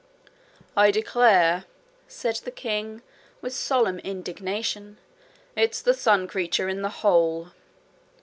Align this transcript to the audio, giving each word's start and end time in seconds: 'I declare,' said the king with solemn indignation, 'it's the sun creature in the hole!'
'I 0.75 0.89
declare,' 0.89 1.65
said 2.07 2.37
the 2.37 2.49
king 2.49 3.03
with 3.39 3.53
solemn 3.53 3.99
indignation, 3.99 4.97
'it's 5.55 5.79
the 5.79 5.93
sun 5.93 6.25
creature 6.27 6.67
in 6.67 6.81
the 6.81 6.89
hole!' 7.05 7.49